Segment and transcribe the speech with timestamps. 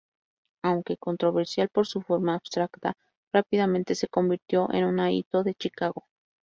[0.63, 2.95] Aunque controversial por su forma abstracta,
[3.31, 6.07] rápidamente se convirtió en un hito de Chicago.